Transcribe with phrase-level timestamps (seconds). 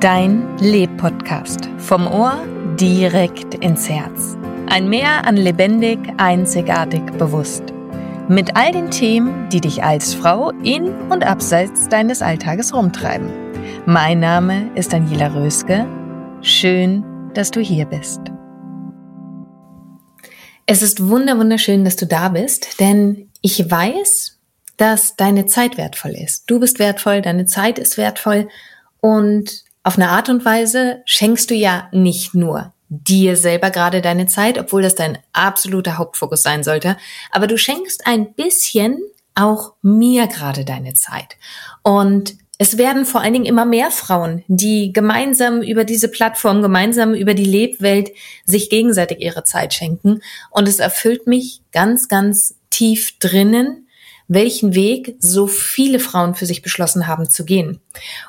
[0.00, 1.68] Dein Leb-Podcast.
[1.76, 2.42] Vom Ohr
[2.80, 4.34] direkt ins Herz.
[4.66, 7.64] Ein Meer an lebendig, einzigartig, bewusst.
[8.26, 13.28] Mit all den Themen, die dich als Frau in und abseits deines Alltages rumtreiben.
[13.84, 15.86] Mein Name ist Daniela Röske.
[16.40, 17.04] Schön,
[17.34, 18.20] dass du hier bist.
[20.64, 24.38] Es ist wunderschön, dass du da bist, denn ich weiß,
[24.78, 26.44] dass deine Zeit wertvoll ist.
[26.50, 28.48] Du bist wertvoll, deine Zeit ist wertvoll
[29.02, 34.26] und auf eine Art und Weise schenkst du ja nicht nur dir selber gerade deine
[34.26, 36.96] Zeit, obwohl das dein absoluter Hauptfokus sein sollte,
[37.30, 38.98] aber du schenkst ein bisschen
[39.34, 41.36] auch mir gerade deine Zeit.
[41.82, 47.14] Und es werden vor allen Dingen immer mehr Frauen, die gemeinsam über diese Plattform, gemeinsam
[47.14, 48.10] über die Lebwelt
[48.44, 50.20] sich gegenseitig ihre Zeit schenken.
[50.50, 53.88] Und es erfüllt mich ganz, ganz tief drinnen,
[54.28, 57.80] welchen Weg so viele Frauen für sich beschlossen haben zu gehen.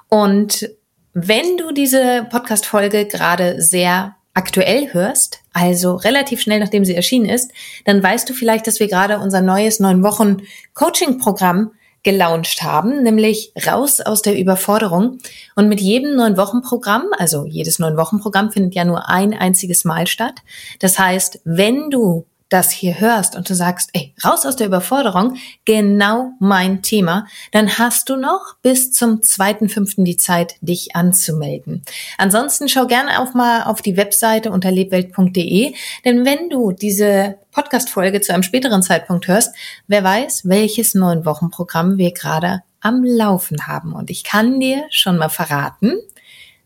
[0.07, 0.69] Und
[1.13, 7.51] wenn du diese Podcast-Folge gerade sehr aktuell hörst, also relativ schnell nachdem sie erschienen ist,
[7.85, 10.37] dann weißt du vielleicht, dass wir gerade unser neues neun Wochen
[10.73, 11.71] Coaching-Programm
[12.03, 15.19] gelauncht haben, nämlich raus aus der Überforderung.
[15.55, 19.33] Und mit jedem neun Wochen Programm, also jedes neun Wochen Programm findet ja nur ein
[19.33, 20.39] einziges Mal statt.
[20.79, 25.37] Das heißt, wenn du das hier hörst und du sagst, ey, raus aus der Überforderung,
[25.63, 31.83] genau mein Thema, dann hast du noch bis zum zweiten fünften die Zeit, dich anzumelden.
[32.17, 35.73] Ansonsten schau gerne auch mal auf die Webseite unter lebwelt.de,
[36.03, 39.55] denn wenn du diese Podcast-Folge zu einem späteren Zeitpunkt hörst,
[39.87, 43.93] wer weiß, welches neun Wochen Programm wir gerade am Laufen haben.
[43.93, 45.93] Und ich kann dir schon mal verraten,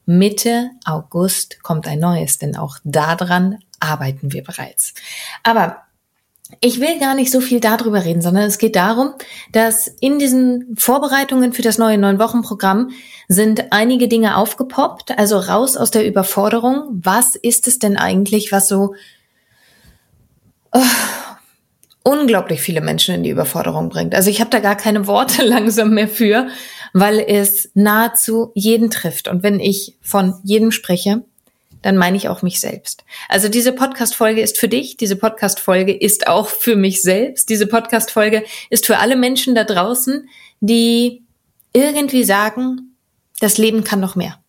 [0.08, 4.94] Mitte August kommt ein neues, denn auch daran arbeiten wir bereits.
[5.44, 5.86] Aber
[6.62, 9.14] ich will gar nicht so viel darüber reden, sondern es geht darum,
[9.52, 12.92] dass in diesen Vorbereitungen für das neue Neun-Wochen-Programm
[13.28, 16.84] sind einige Dinge aufgepoppt, also raus aus der Überforderung.
[16.92, 18.94] Was ist es denn eigentlich, was so
[20.72, 20.82] oh,
[22.04, 24.14] unglaublich viele Menschen in die Überforderung bringt?
[24.14, 26.48] Also ich habe da gar keine Worte langsam mehr für,
[26.94, 29.28] weil es nahezu jeden trifft.
[29.28, 31.24] Und wenn ich von jedem spreche,
[31.86, 33.06] dann meine ich auch mich selbst.
[33.30, 38.44] Also diese Podcast-Folge ist für dich, diese Podcast-Folge ist auch für mich selbst, diese Podcast-Folge
[38.72, 40.28] ist für alle Menschen da draußen,
[40.62, 41.22] die
[41.74, 42.96] irgendwie sagen,
[43.40, 44.40] das Leben kann noch mehr.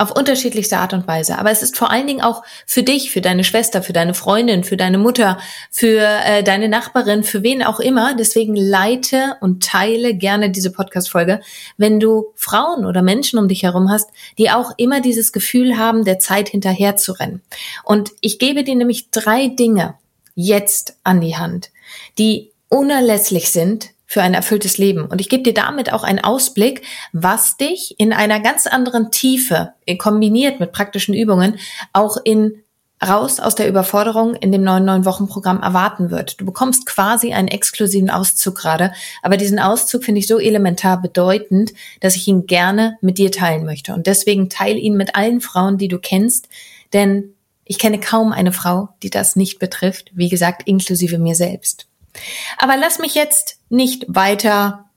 [0.00, 1.36] Auf unterschiedlichste Art und Weise.
[1.38, 4.64] Aber es ist vor allen Dingen auch für dich, für deine Schwester, für deine Freundin,
[4.64, 5.38] für deine Mutter,
[5.70, 8.14] für äh, deine Nachbarin, für wen auch immer.
[8.14, 11.42] Deswegen leite und teile gerne diese Podcast-Folge,
[11.76, 16.06] wenn du Frauen oder Menschen um dich herum hast, die auch immer dieses Gefühl haben,
[16.06, 17.42] der Zeit hinterher zu rennen.
[17.84, 19.96] Und ich gebe dir nämlich drei Dinge
[20.34, 21.72] jetzt an die Hand,
[22.16, 25.04] die unerlässlich sind, für ein erfülltes Leben.
[25.04, 29.72] Und ich gebe dir damit auch einen Ausblick, was dich in einer ganz anderen Tiefe,
[29.98, 31.60] kombiniert mit praktischen Übungen,
[31.92, 32.60] auch in
[33.00, 36.40] raus aus der Überforderung in dem neuen neun Wochen Programm erwarten wird.
[36.40, 38.92] Du bekommst quasi einen exklusiven Auszug gerade,
[39.22, 43.64] aber diesen Auszug finde ich so elementar bedeutend, dass ich ihn gerne mit dir teilen
[43.64, 46.48] möchte und deswegen teile ihn mit allen Frauen, die du kennst,
[46.92, 47.34] denn
[47.64, 51.86] ich kenne kaum eine Frau, die das nicht betrifft, wie gesagt, inklusive mir selbst.
[52.58, 54.90] Aber lass mich jetzt nicht weiter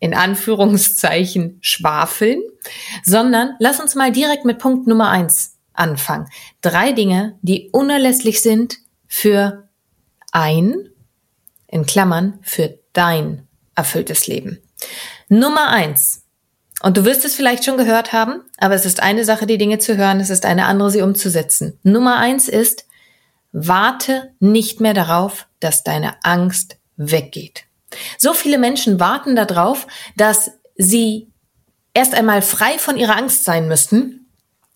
[0.00, 2.42] in Anführungszeichen schwafeln,
[3.04, 6.28] sondern lass uns mal direkt mit Punkt Nummer eins anfangen.
[6.60, 9.68] Drei Dinge, die unerlässlich sind für
[10.32, 10.88] ein
[11.66, 14.58] in Klammern für dein erfülltes Leben.
[15.28, 16.24] Nummer eins.
[16.82, 19.78] Und du wirst es vielleicht schon gehört haben, aber es ist eine Sache, die Dinge
[19.78, 21.78] zu hören, es ist eine andere, sie umzusetzen.
[21.82, 22.86] Nummer eins ist,
[23.52, 27.64] warte nicht mehr darauf, dass deine Angst weggeht.
[28.18, 29.86] So viele Menschen warten darauf,
[30.16, 31.32] dass sie
[31.94, 34.27] erst einmal frei von ihrer Angst sein müssten,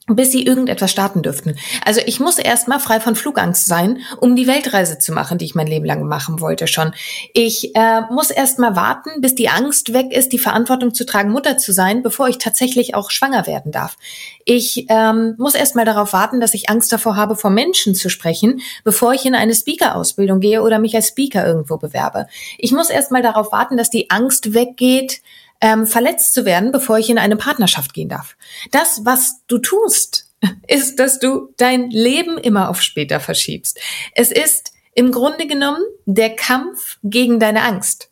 [0.09, 1.57] bis sie irgendetwas starten dürften.
[1.85, 5.55] Also ich muss erstmal frei von Flugangst sein, um die Weltreise zu machen, die ich
[5.55, 6.93] mein Leben lang machen wollte schon.
[7.35, 11.57] Ich äh, muss erstmal warten, bis die Angst weg ist, die Verantwortung zu tragen, Mutter
[11.57, 13.97] zu sein, bevor ich tatsächlich auch schwanger werden darf.
[14.45, 18.61] Ich ähm, muss erstmal darauf warten, dass ich Angst davor habe, vor Menschen zu sprechen,
[18.83, 22.27] bevor ich in eine Speaker-Ausbildung gehe oder mich als Speaker irgendwo bewerbe.
[22.59, 25.21] Ich muss erstmal darauf warten, dass die Angst weggeht,
[25.63, 28.37] ähm, verletzt zu werden, bevor ich in eine Partnerschaft gehen darf.
[28.73, 30.27] Das, was du tust,
[30.69, 33.81] ist, dass du dein Leben immer auf später verschiebst.
[34.15, 38.11] Es ist im Grunde genommen der Kampf gegen deine Angst.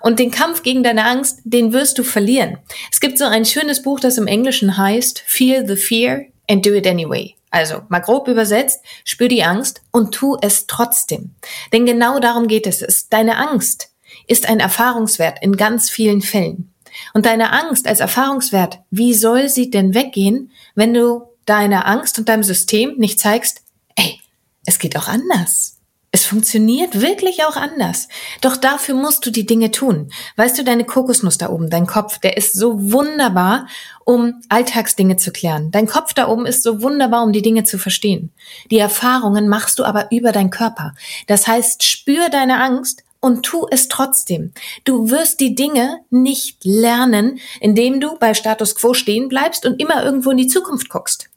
[0.00, 2.58] Und den Kampf gegen deine Angst, den wirst du verlieren.
[2.92, 6.72] Es gibt so ein schönes Buch, das im Englischen heißt Feel the Fear and Do
[6.72, 7.34] It Anyway.
[7.50, 11.34] Also, mal grob übersetzt, spür die Angst und tu es trotzdem.
[11.72, 12.82] Denn genau darum geht es.
[12.82, 13.88] es deine Angst
[14.26, 16.72] ist ein Erfahrungswert in ganz vielen Fällen.
[17.14, 22.28] Und deine Angst als Erfahrungswert, wie soll sie denn weggehen, wenn du deiner Angst und
[22.28, 23.62] deinem System nicht zeigst,
[23.96, 24.20] ey,
[24.64, 25.80] es geht auch anders.
[26.12, 28.08] Es funktioniert wirklich auch anders.
[28.40, 30.10] Doch dafür musst du die Dinge tun.
[30.34, 33.68] Weißt du, deine Kokosnuss da oben, dein Kopf, der ist so wunderbar,
[34.04, 35.70] um Alltagsdinge zu klären.
[35.70, 38.32] Dein Kopf da oben ist so wunderbar, um die Dinge zu verstehen.
[38.72, 40.94] Die Erfahrungen machst du aber über deinen Körper.
[41.28, 44.52] Das heißt, spür deine Angst und tu es trotzdem.
[44.84, 50.02] Du wirst die Dinge nicht lernen, indem du bei Status quo stehen bleibst und immer
[50.02, 51.28] irgendwo in die Zukunft guckst,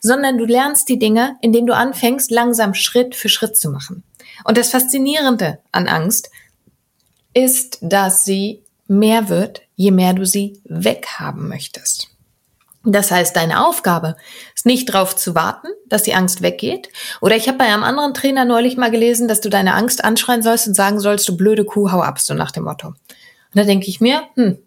[0.00, 4.02] sondern du lernst die Dinge, indem du anfängst, langsam Schritt für Schritt zu machen.
[4.44, 6.30] Und das Faszinierende an Angst
[7.34, 12.15] ist, dass sie mehr wird, je mehr du sie weghaben möchtest.
[12.88, 14.16] Das heißt, deine Aufgabe
[14.54, 16.88] ist nicht darauf zu warten, dass die Angst weggeht.
[17.20, 20.42] Oder ich habe bei einem anderen Trainer neulich mal gelesen, dass du deine Angst anschreien
[20.42, 22.88] sollst und sagen sollst, du blöde Kuh, hau ab, so nach dem Motto.
[22.88, 22.96] Und
[23.54, 24.58] da denke ich mir, hm,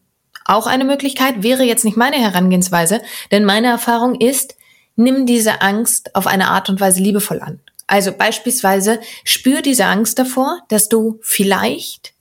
[0.44, 3.02] auch eine Möglichkeit wäre jetzt nicht meine Herangehensweise,
[3.32, 4.56] denn meine Erfahrung ist,
[4.98, 7.62] nimm diese Angst auf eine Art und Weise liebevoll an.
[7.88, 12.14] Also beispielsweise spür diese Angst davor, dass du vielleicht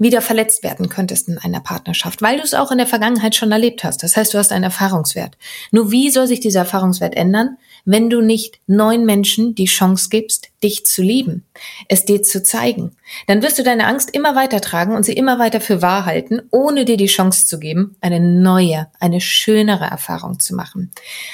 [0.00, 3.52] wieder verletzt werden könntest in einer Partnerschaft, weil du es auch in der Vergangenheit schon
[3.52, 4.02] erlebt hast.
[4.02, 5.36] Das heißt, du hast einen Erfahrungswert.
[5.72, 10.48] Nur wie soll sich dieser Erfahrungswert ändern, wenn du nicht neuen Menschen die Chance gibst,
[10.62, 11.44] dich zu lieben,
[11.88, 12.96] es dir zu zeigen?
[13.26, 16.40] Dann wirst du deine Angst immer weiter tragen und sie immer weiter für wahr halten,
[16.50, 20.92] ohne dir die Chance zu geben, eine neue, eine schönere Erfahrung zu machen.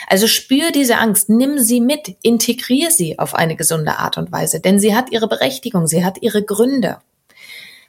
[0.08, 4.58] Also spür diese Angst, nimm sie mit, integrier sie auf eine gesunde Art und Weise,
[4.58, 6.98] denn sie hat ihre Berechtigung, sie hat ihre Gründe.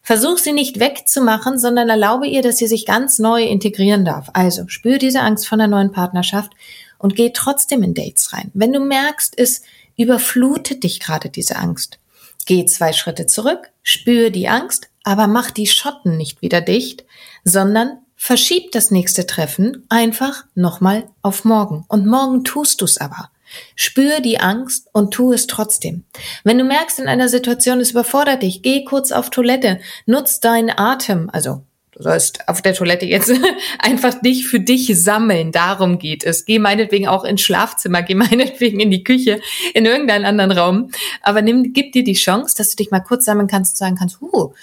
[0.08, 4.30] Versuch sie nicht wegzumachen, sondern erlaube ihr, dass sie sich ganz neu integrieren darf.
[4.32, 6.54] Also spür diese Angst von der neuen Partnerschaft
[6.98, 8.50] und geh trotzdem in Dates rein.
[8.54, 9.64] Wenn du merkst, es
[9.98, 12.00] überflutet dich gerade diese Angst,
[12.46, 17.04] geh zwei Schritte zurück, spür die Angst, aber mach die Schotten nicht wieder dicht,
[17.44, 21.84] sondern verschieb das nächste Treffen einfach nochmal auf morgen.
[21.90, 23.30] Und morgen tust du's aber.
[23.76, 26.04] Spür die Angst und tu es trotzdem.
[26.44, 30.72] Wenn du merkst, in einer Situation es überfordert dich, geh kurz auf Toilette, nutz deinen
[30.78, 31.64] Atem, also
[31.98, 33.32] Du sollst auf der Toilette jetzt
[33.80, 35.52] einfach dich für dich sammeln.
[35.52, 36.46] Darum geht es.
[36.46, 39.42] Geh meinetwegen auch ins Schlafzimmer, geh meinetwegen in die Küche,
[39.74, 40.92] in irgendeinen anderen Raum.
[41.24, 43.96] Aber nimm, gib dir die Chance, dass du dich mal kurz sammeln kannst und sagen
[43.96, 44.54] kannst, uh,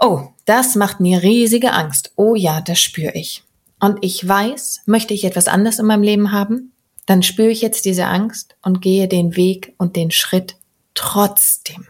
[0.00, 2.12] oh, das macht mir riesige Angst.
[2.16, 3.44] Oh ja, das spüre ich.
[3.78, 6.72] Und ich weiß, möchte ich etwas anderes in meinem Leben haben?
[7.06, 10.56] Dann spüre ich jetzt diese Angst und gehe den Weg und den Schritt
[10.94, 11.86] trotzdem.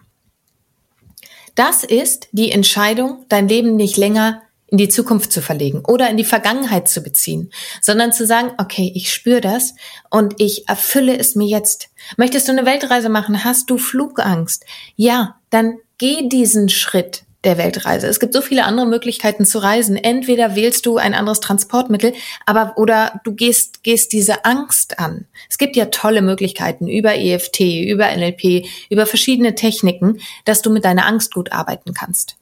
[1.54, 6.16] Das ist die Entscheidung, dein Leben nicht länger in die Zukunft zu verlegen oder in
[6.16, 9.74] die Vergangenheit zu beziehen, sondern zu sagen, okay, ich spüre das
[10.10, 11.88] und ich erfülle es mir jetzt.
[12.16, 13.44] Möchtest du eine Weltreise machen?
[13.44, 14.64] Hast du Flugangst?
[14.96, 18.06] Ja, dann geh diesen Schritt der Weltreise.
[18.08, 19.96] Es gibt so viele andere Möglichkeiten zu reisen.
[19.96, 22.12] Entweder wählst du ein anderes Transportmittel,
[22.44, 25.26] aber oder du gehst gehst diese Angst an.
[25.48, 30.84] Es gibt ja tolle Möglichkeiten über EFT, über NLP, über verschiedene Techniken, dass du mit
[30.84, 32.36] deiner Angst gut arbeiten kannst.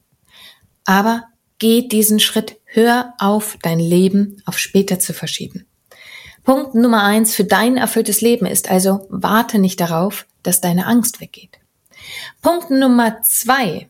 [0.85, 1.25] Aber
[1.59, 5.67] geh diesen Schritt, hör auf, dein Leben auf später zu verschieben.
[6.45, 11.21] Punkt Nummer eins für dein erfülltes Leben ist also, warte nicht darauf, dass deine Angst
[11.21, 11.59] weggeht.
[12.43, 13.89] Punkt Nummer zwei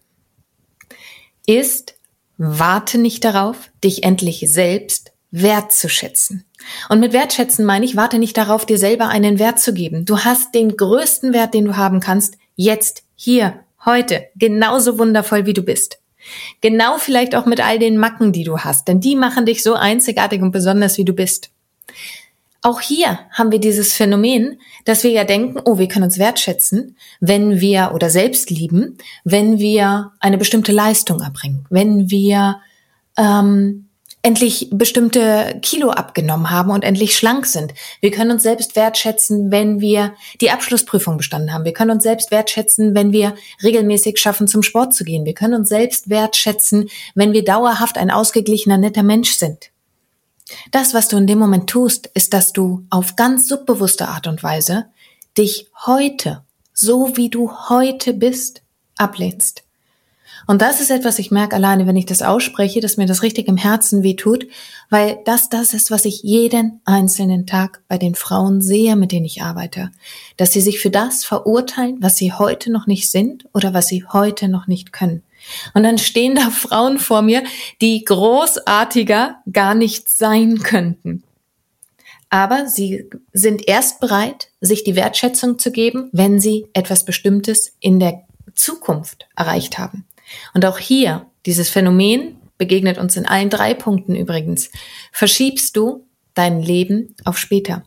[1.46, 1.94] ist,
[2.36, 6.44] warte nicht darauf, dich endlich selbst wertzuschätzen.
[6.88, 10.04] Und mit wertschätzen meine ich, warte nicht darauf, dir selber einen Wert zu geben.
[10.04, 15.52] Du hast den größten Wert, den du haben kannst, jetzt, hier, heute, genauso wundervoll wie
[15.52, 15.98] du bist.
[16.60, 19.74] Genau vielleicht auch mit all den Macken, die du hast, denn die machen dich so
[19.74, 21.50] einzigartig und besonders, wie du bist.
[22.66, 26.96] Auch hier haben wir dieses Phänomen, dass wir ja denken, oh, wir können uns wertschätzen,
[27.20, 32.62] wenn wir oder selbst lieben, wenn wir eine bestimmte Leistung erbringen, wenn wir
[33.18, 33.90] ähm,
[34.22, 37.74] endlich bestimmte Kilo abgenommen haben und endlich schlank sind.
[38.00, 41.66] Wir können uns selbst wertschätzen, wenn wir die Abschlussprüfung bestanden haben.
[41.66, 45.26] Wir können uns selbst wertschätzen, wenn wir regelmäßig schaffen, zum Sport zu gehen.
[45.26, 49.70] Wir können uns selbst wertschätzen, wenn wir dauerhaft ein ausgeglichener, netter Mensch sind.
[50.70, 54.42] Das, was du in dem Moment tust, ist, dass du auf ganz subbewusste Art und
[54.42, 54.86] Weise
[55.36, 58.62] dich heute, so wie du heute bist,
[58.96, 59.64] ablehnst.
[60.46, 63.48] Und das ist etwas, ich merke alleine, wenn ich das ausspreche, dass mir das richtig
[63.48, 64.46] im Herzen weh tut,
[64.90, 69.24] weil das das ist, was ich jeden einzelnen Tag bei den Frauen sehe, mit denen
[69.24, 69.90] ich arbeite.
[70.36, 74.04] Dass sie sich für das verurteilen, was sie heute noch nicht sind oder was sie
[74.04, 75.22] heute noch nicht können.
[75.74, 77.42] Und dann stehen da Frauen vor mir,
[77.80, 81.22] die großartiger gar nicht sein könnten.
[82.30, 88.00] Aber sie sind erst bereit, sich die Wertschätzung zu geben, wenn sie etwas Bestimmtes in
[88.00, 88.24] der
[88.54, 90.04] Zukunft erreicht haben.
[90.52, 94.70] Und auch hier, dieses Phänomen begegnet uns in allen drei Punkten übrigens,
[95.12, 97.84] verschiebst du dein Leben auf später.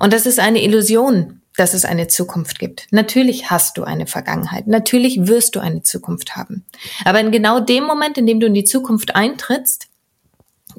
[0.00, 2.86] Und das ist eine Illusion, dass es eine Zukunft gibt.
[2.90, 4.66] Natürlich hast du eine Vergangenheit.
[4.66, 6.64] Natürlich wirst du eine Zukunft haben.
[7.04, 9.88] Aber in genau dem Moment, in dem du in die Zukunft eintrittst,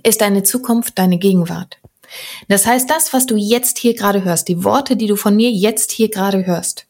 [0.03, 1.79] ist deine Zukunft deine Gegenwart.
[2.47, 5.51] Das heißt, das, was du jetzt hier gerade hörst, die Worte, die du von mir
[5.51, 6.85] jetzt hier gerade hörst,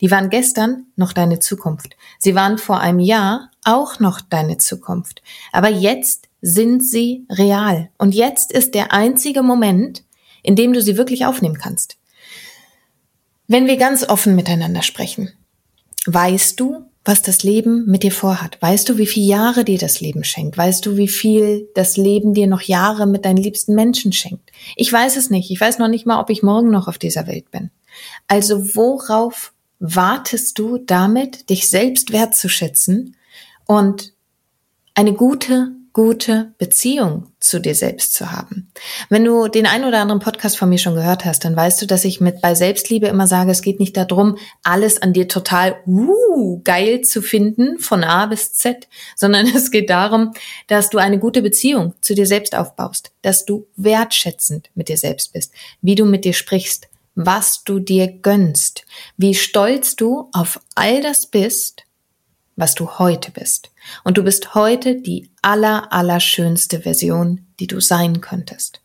[0.00, 1.96] die waren gestern noch deine Zukunft.
[2.18, 5.22] Sie waren vor einem Jahr auch noch deine Zukunft.
[5.52, 7.90] Aber jetzt sind sie real.
[7.98, 10.04] Und jetzt ist der einzige Moment,
[10.42, 11.96] in dem du sie wirklich aufnehmen kannst.
[13.48, 15.32] Wenn wir ganz offen miteinander sprechen,
[16.06, 18.60] weißt du, was das Leben mit dir vorhat?
[18.60, 20.58] Weißt du, wie viele Jahre dir das Leben schenkt?
[20.58, 24.50] Weißt du, wie viel das Leben dir noch Jahre mit deinen liebsten Menschen schenkt?
[24.74, 25.50] Ich weiß es nicht.
[25.52, 27.70] Ich weiß noch nicht mal, ob ich morgen noch auf dieser Welt bin.
[28.26, 33.16] Also worauf wartest du damit, dich selbst wertzuschätzen
[33.66, 34.12] und
[34.94, 38.70] eine gute, gute Beziehung zu dir selbst zu haben.
[39.08, 41.86] Wenn du den einen oder anderen Podcast von mir schon gehört hast, dann weißt du,
[41.86, 45.76] dass ich mit bei Selbstliebe immer sage, es geht nicht darum, alles an dir total
[45.86, 50.34] uh, geil zu finden, von A bis Z, sondern es geht darum,
[50.66, 55.32] dass du eine gute Beziehung zu dir selbst aufbaust, dass du wertschätzend mit dir selbst
[55.32, 58.84] bist, wie du mit dir sprichst, was du dir gönnst,
[59.16, 61.85] wie stolz du auf all das bist,
[62.56, 63.70] was du heute bist.
[64.02, 68.80] Und du bist heute die aller, aller schönste Version, die du sein könntest.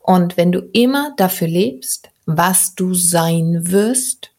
[0.00, 4.30] Und wenn du immer dafür lebst, was du sein wirst,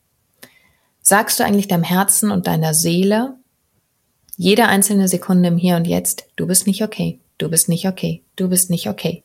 [1.01, 3.35] sagst du eigentlich deinem Herzen und deiner Seele
[4.38, 8.24] jede einzelne Sekunde im Hier und Jetzt, du bist nicht okay, du bist nicht okay,
[8.35, 9.24] du bist nicht okay.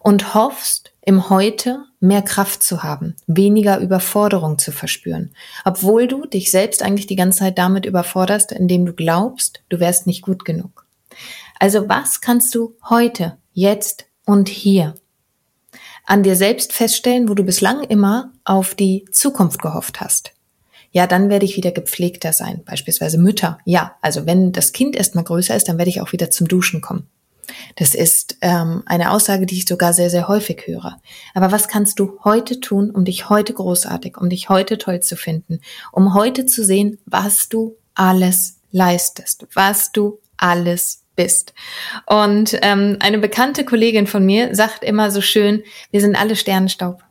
[0.00, 5.32] Und hoffst, im Heute mehr Kraft zu haben, weniger Überforderung zu verspüren,
[5.64, 10.06] obwohl du dich selbst eigentlich die ganze Zeit damit überforderst, indem du glaubst, du wärst
[10.06, 10.86] nicht gut genug.
[11.58, 14.94] Also was kannst du heute, jetzt und hier
[16.06, 20.32] an dir selbst feststellen, wo du bislang immer auf die Zukunft gehofft hast?
[20.92, 23.58] Ja, dann werde ich wieder gepflegter sein, beispielsweise Mütter.
[23.64, 26.80] Ja, also wenn das Kind erstmal größer ist, dann werde ich auch wieder zum Duschen
[26.82, 27.08] kommen.
[27.76, 31.00] Das ist ähm, eine Aussage, die ich sogar sehr, sehr häufig höre.
[31.34, 35.16] Aber was kannst du heute tun, um dich heute großartig, um dich heute toll zu
[35.16, 35.60] finden,
[35.92, 41.54] um heute zu sehen, was du alles leistest, was du alles bist.
[42.06, 47.02] Und ähm, eine bekannte Kollegin von mir sagt immer so schön, wir sind alle Sternenstaub.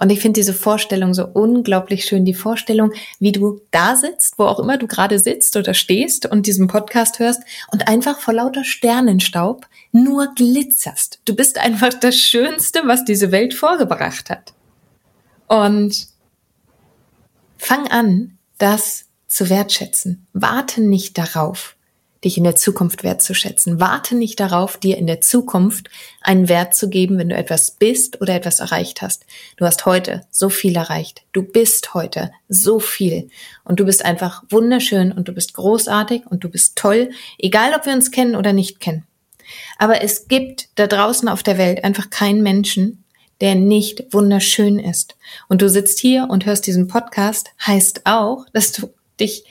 [0.00, 2.24] Und ich finde diese Vorstellung so unglaublich schön.
[2.24, 6.46] Die Vorstellung, wie du da sitzt, wo auch immer du gerade sitzt oder stehst und
[6.46, 11.20] diesen Podcast hörst und einfach vor lauter Sternenstaub nur glitzerst.
[11.24, 14.54] Du bist einfach das Schönste, was diese Welt vorgebracht hat.
[15.46, 16.08] Und
[17.58, 20.26] fang an, das zu wertschätzen.
[20.32, 21.73] Warte nicht darauf,
[22.24, 23.80] dich in der Zukunft wertzuschätzen.
[23.80, 25.90] Warte nicht darauf, dir in der Zukunft
[26.20, 29.26] einen Wert zu geben, wenn du etwas bist oder etwas erreicht hast.
[29.56, 31.22] Du hast heute so viel erreicht.
[31.32, 33.28] Du bist heute so viel.
[33.64, 37.86] Und du bist einfach wunderschön und du bist großartig und du bist toll, egal ob
[37.86, 39.06] wir uns kennen oder nicht kennen.
[39.78, 43.04] Aber es gibt da draußen auf der Welt einfach keinen Menschen,
[43.40, 45.16] der nicht wunderschön ist.
[45.48, 48.90] Und du sitzt hier und hörst diesen Podcast, heißt auch, dass du
[49.20, 49.44] dich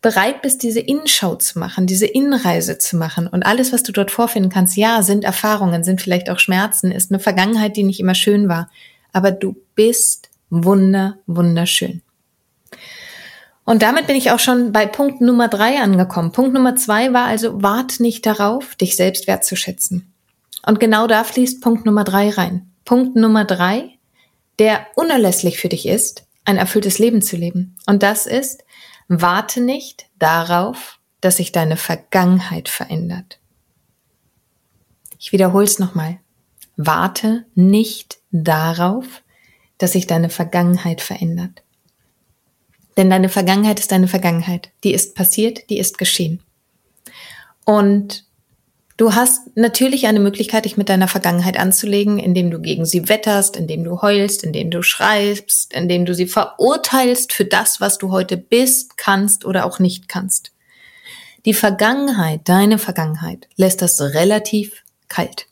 [0.00, 4.10] bereit bist, diese Innenschau zu machen, diese Innenreise zu machen und alles, was du dort
[4.10, 8.14] vorfinden kannst, ja, sind Erfahrungen, sind vielleicht auch Schmerzen, ist eine Vergangenheit, die nicht immer
[8.14, 8.70] schön war,
[9.12, 12.02] aber du bist wunder, wunderschön.
[13.64, 16.32] Und damit bin ich auch schon bei Punkt Nummer drei angekommen.
[16.32, 20.14] Punkt Nummer zwei war also, wart nicht darauf, dich selbst wertzuschätzen.
[20.64, 22.70] Und genau da fließt Punkt Nummer drei rein.
[22.86, 23.98] Punkt Nummer drei,
[24.58, 27.76] der unerlässlich für dich ist, ein erfülltes Leben zu leben.
[27.86, 28.64] Und das ist,
[29.08, 33.40] warte nicht darauf, dass sich deine Vergangenheit verändert.
[35.18, 36.20] Ich wiederhole es nochmal.
[36.76, 39.22] Warte nicht darauf,
[39.78, 41.62] dass sich deine Vergangenheit verändert.
[42.96, 44.70] Denn deine Vergangenheit ist deine Vergangenheit.
[44.84, 46.42] Die ist passiert, die ist geschehen.
[47.64, 48.27] Und
[48.98, 53.56] du hast natürlich eine Möglichkeit, dich mit deiner Vergangenheit anzulegen, indem du gegen sie wetterst,
[53.56, 58.36] indem du heulst, indem du schreibst, indem du sie verurteilst für das, was du heute
[58.36, 60.52] bist, kannst oder auch nicht kannst.
[61.46, 65.46] Die Vergangenheit, deine Vergangenheit, lässt das relativ kalt.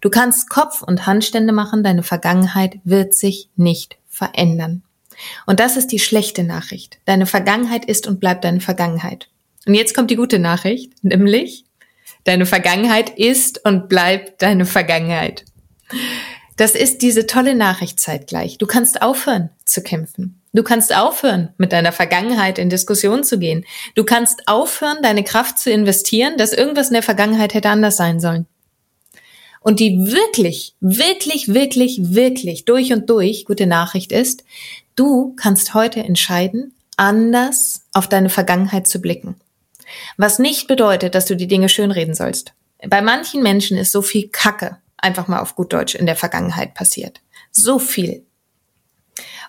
[0.00, 4.82] Du kannst Kopf- und Handstände machen, deine Vergangenheit wird sich nicht verändern.
[5.46, 6.98] Und das ist die schlechte Nachricht.
[7.04, 9.28] Deine Vergangenheit ist und bleibt deine Vergangenheit.
[9.66, 11.65] Und jetzt kommt die gute Nachricht, nämlich
[12.26, 15.44] deine Vergangenheit ist und bleibt deine Vergangenheit.
[16.56, 18.58] Das ist diese tolle Nachricht zeitgleich.
[18.58, 20.40] Du kannst aufhören zu kämpfen.
[20.52, 23.64] Du kannst aufhören, mit deiner Vergangenheit in Diskussion zu gehen.
[23.94, 28.20] Du kannst aufhören, deine Kraft zu investieren, dass irgendwas in der Vergangenheit hätte anders sein
[28.20, 28.46] sollen.
[29.60, 34.44] Und die wirklich, wirklich, wirklich, wirklich durch und durch gute Nachricht ist,
[34.96, 39.36] Du kannst heute entscheiden, anders auf deine Vergangenheit zu blicken.
[40.16, 42.52] Was nicht bedeutet, dass du die Dinge schönreden sollst.
[42.86, 46.74] Bei manchen Menschen ist so viel Kacke, einfach mal auf gut Deutsch, in der Vergangenheit
[46.74, 47.20] passiert.
[47.50, 48.26] So viel.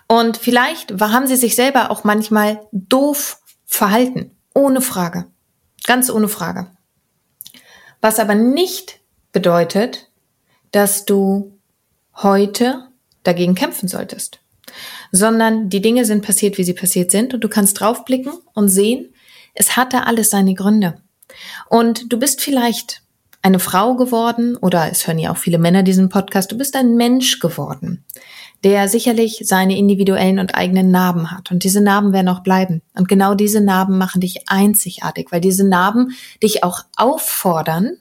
[0.06, 4.30] Und vielleicht haben sie sich selber auch manchmal doof verhalten.
[4.54, 5.26] Ohne Frage.
[5.84, 6.70] Ganz ohne Frage.
[8.00, 9.00] Was aber nicht
[9.32, 10.10] bedeutet,
[10.72, 11.58] dass du
[12.14, 12.88] heute
[13.24, 14.40] dagegen kämpfen solltest
[15.12, 19.12] sondern die Dinge sind passiert, wie sie passiert sind und du kannst draufblicken und sehen,
[19.54, 21.00] es hatte alles seine Gründe.
[21.68, 23.02] Und du bist vielleicht
[23.42, 26.96] eine Frau geworden oder es hören ja auch viele Männer diesen Podcast, du bist ein
[26.96, 28.04] Mensch geworden,
[28.64, 31.50] der sicherlich seine individuellen und eigenen Narben hat.
[31.50, 32.82] Und diese Narben werden auch bleiben.
[32.94, 37.98] Und genau diese Narben machen dich einzigartig, weil diese Narben dich auch auffordern,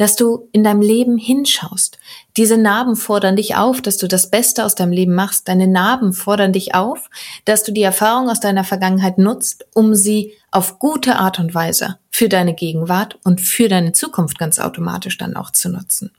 [0.00, 1.98] dass du in deinem Leben hinschaust.
[2.38, 5.46] Diese Narben fordern dich auf, dass du das Beste aus deinem Leben machst.
[5.46, 7.10] Deine Narben fordern dich auf,
[7.44, 11.98] dass du die Erfahrung aus deiner Vergangenheit nutzt, um sie auf gute Art und Weise
[12.10, 16.12] für deine Gegenwart und für deine Zukunft ganz automatisch dann auch zu nutzen.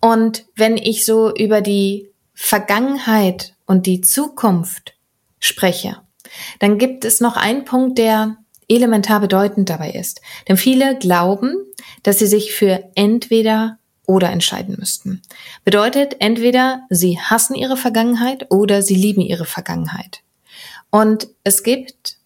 [0.00, 4.94] Und wenn ich so über die Vergangenheit und die Zukunft
[5.40, 5.96] spreche,
[6.60, 8.36] dann gibt es noch einen Punkt, der
[8.68, 10.20] elementar bedeutend dabei ist.
[10.46, 11.56] Denn viele glauben,
[12.02, 15.22] dass sie sich für entweder oder entscheiden müssten.
[15.64, 20.22] Bedeutet entweder sie hassen ihre Vergangenheit oder sie lieben ihre Vergangenheit.
[20.90, 22.16] Und es gibt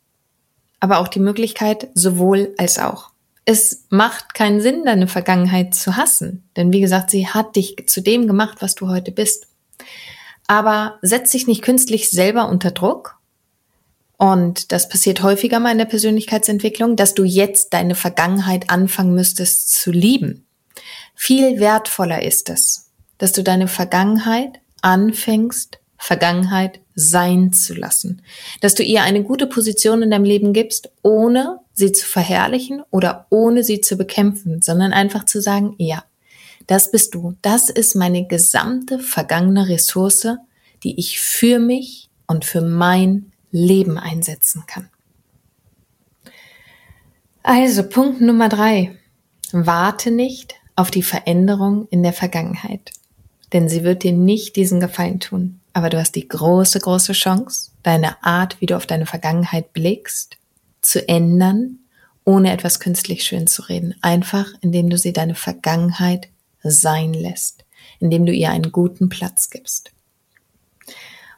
[0.78, 3.10] aber auch die Möglichkeit sowohl als auch.
[3.44, 8.00] Es macht keinen Sinn, deine Vergangenheit zu hassen, denn wie gesagt, sie hat dich zu
[8.00, 9.46] dem gemacht, was du heute bist.
[10.46, 13.19] Aber setz dich nicht künstlich selber unter Druck
[14.20, 19.72] und das passiert häufiger mal in der Persönlichkeitsentwicklung, dass du jetzt deine Vergangenheit anfangen müsstest
[19.72, 20.46] zu lieben.
[21.14, 28.20] Viel wertvoller ist es, dass du deine Vergangenheit anfängst, Vergangenheit sein zu lassen.
[28.61, 33.26] Dass du ihr eine gute Position in deinem Leben gibst, ohne sie zu verherrlichen oder
[33.30, 36.04] ohne sie zu bekämpfen, sondern einfach zu sagen, ja,
[36.66, 37.37] das bist du.
[37.40, 40.26] Das ist meine gesamte vergangene Ressource,
[40.83, 44.88] die ich für mich und für mein Leben einsetzen kann.
[47.42, 48.96] Also Punkt Nummer drei.
[49.52, 52.92] Warte nicht auf die Veränderung in der Vergangenheit,
[53.52, 55.60] denn sie wird dir nicht diesen Gefallen tun.
[55.72, 60.36] Aber du hast die große, große Chance, deine Art, wie du auf deine Vergangenheit blickst,
[60.80, 61.78] zu ändern,
[62.24, 63.94] ohne etwas künstlich schön zu reden.
[64.02, 66.28] Einfach, indem du sie deine Vergangenheit
[66.62, 67.64] sein lässt,
[67.98, 69.92] indem du ihr einen guten Platz gibst.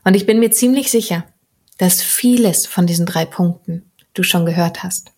[0.05, 1.25] Und ich bin mir ziemlich sicher,
[1.83, 5.11] dass vieles von diesen drei Punkten du schon gehört hast.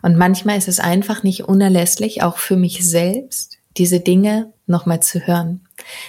[0.00, 5.26] Und manchmal ist es einfach nicht unerlässlich, auch für mich selbst, diese Dinge nochmal zu
[5.26, 5.60] hören.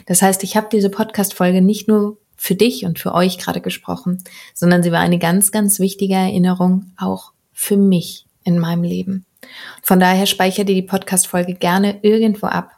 [0.06, 4.24] Das heißt, ich habe diese Podcast-Folge nicht nur für dich und für euch gerade gesprochen,
[4.54, 9.26] sondern sie war eine ganz, ganz wichtige Erinnerung auch für mich in meinem Leben.
[9.82, 12.72] Von daher speichere dir die Podcast-Folge gerne irgendwo ab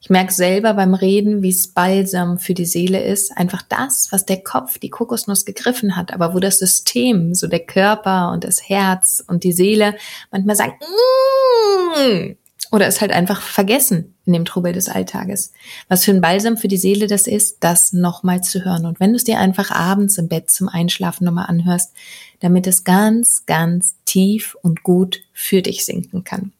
[0.00, 3.36] ich merke selber beim Reden, wie es balsam für die Seele ist.
[3.36, 7.60] Einfach das, was der Kopf, die Kokosnuss gegriffen hat, aber wo das System, so der
[7.60, 9.96] Körper und das Herz und die Seele
[10.30, 12.36] manchmal sagen, mm,
[12.70, 15.52] oder es halt einfach vergessen, in dem Trubel des Alltages.
[15.88, 18.84] Was für ein Balsam für die Seele das ist, das nochmal zu hören.
[18.84, 21.94] Und wenn du es dir einfach abends im Bett zum Einschlafen nochmal anhörst,
[22.40, 26.52] damit es ganz, ganz tief und gut für dich sinken kann.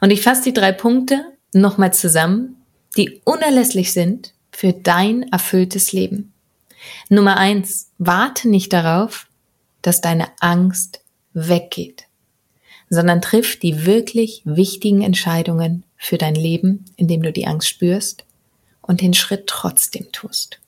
[0.00, 2.56] Und ich fasse die drei Punkte nochmal zusammen,
[2.96, 6.32] die unerlässlich sind für dein erfülltes Leben.
[7.08, 9.26] Nummer eins, warte nicht darauf,
[9.82, 12.06] dass deine Angst weggeht,
[12.88, 18.24] sondern triff die wirklich wichtigen Entscheidungen für dein Leben, indem du die Angst spürst
[18.82, 20.60] und den Schritt trotzdem tust.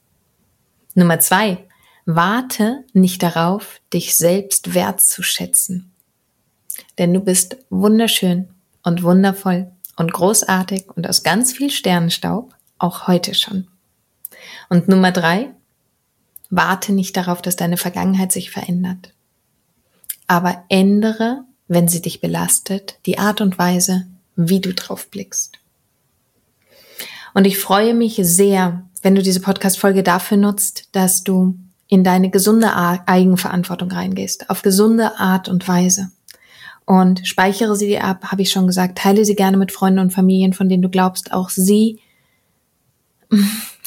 [0.95, 1.59] Nummer zwei,
[2.05, 5.91] warte nicht darauf, dich selbst wertzuschätzen.
[6.99, 8.49] Denn du bist wunderschön
[8.83, 13.69] und wundervoll und großartig und aus ganz viel Sternenstaub, auch heute schon.
[14.69, 15.51] Und Nummer drei,
[16.51, 19.15] warte nicht darauf, dass deine Vergangenheit sich verändert.
[20.27, 25.59] Aber ändere, wenn sie dich belastet, die Art und Weise, wie du drauf blickst.
[27.35, 32.31] Und ich freue mich sehr, wenn du diese Podcast-Folge dafür nutzt, dass du in deine
[32.31, 36.11] gesunde Eigenverantwortung reingehst, auf gesunde Art und Weise.
[36.85, 40.13] Und speichere sie dir ab, habe ich schon gesagt, teile sie gerne mit Freunden und
[40.13, 42.01] Familien, von denen du glaubst, auch sie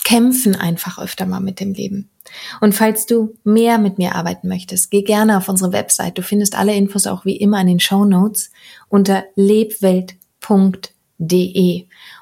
[0.03, 2.09] kämpfen einfach öfter mal mit dem Leben.
[2.61, 6.17] Und falls du mehr mit mir arbeiten möchtest, geh gerne auf unsere Website.
[6.17, 8.51] Du findest alle Infos auch wie immer in den Show Notes
[8.89, 10.15] unter lebwelt.de.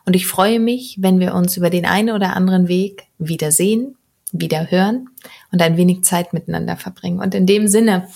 [0.06, 3.96] Und ich freue mich, wenn wir uns über den einen oder anderen Weg wiedersehen,
[4.32, 5.10] wieder hören
[5.52, 7.20] und ein wenig Zeit miteinander verbringen.
[7.20, 8.08] Und in dem Sinne,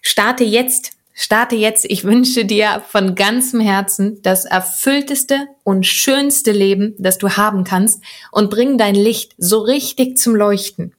[0.00, 1.86] starte jetzt Starte jetzt.
[1.86, 8.02] Ich wünsche dir von ganzem Herzen das erfüllteste und schönste Leben, das du haben kannst
[8.30, 10.92] und bring dein Licht so richtig zum Leuchten.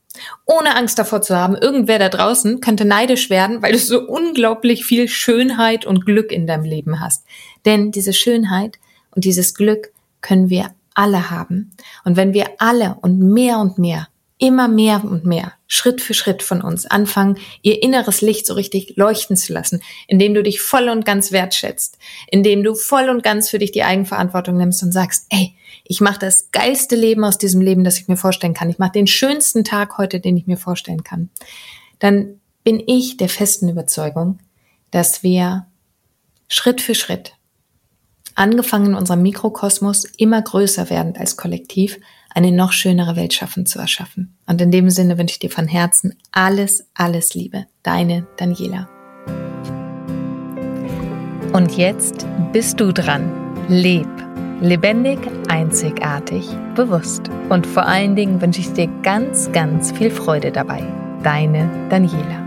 [0.47, 4.85] Ohne Angst davor zu haben, irgendwer da draußen könnte neidisch werden, weil du so unglaublich
[4.85, 7.23] viel Schönheit und Glück in deinem Leben hast.
[7.65, 8.79] Denn diese Schönheit
[9.11, 11.73] und dieses Glück können wir alle haben.
[12.05, 14.07] Und wenn wir alle und mehr und mehr
[14.39, 18.95] immer mehr und mehr, Schritt für Schritt von uns anfangen, ihr inneres Licht so richtig
[18.95, 21.97] leuchten zu lassen, indem du dich voll und ganz wertschätzt,
[22.27, 26.19] indem du voll und ganz für dich die Eigenverantwortung nimmst und sagst, ey, ich mache
[26.19, 28.69] das geilste Leben aus diesem Leben, das ich mir vorstellen kann.
[28.69, 31.29] Ich mache den schönsten Tag heute, den ich mir vorstellen kann.
[31.99, 34.39] Dann bin ich der festen Überzeugung,
[34.91, 35.65] dass wir
[36.47, 37.33] Schritt für Schritt,
[38.35, 41.99] angefangen in unserem Mikrokosmos, immer größer werden als Kollektiv,
[42.37, 44.37] eine noch schönere Welt schaffen zu erschaffen.
[44.45, 47.65] Und in dem Sinne wünsche ich dir von Herzen alles, alles Liebe.
[47.81, 48.87] Deine Daniela.
[51.51, 53.31] Und jetzt bist du dran.
[53.69, 54.07] Leb.
[54.61, 56.45] Lebendig, einzigartig,
[56.75, 57.23] bewusst.
[57.49, 60.83] Und vor allen Dingen wünsche ich dir ganz, ganz viel Freude dabei.
[61.23, 62.46] Deine Daniela.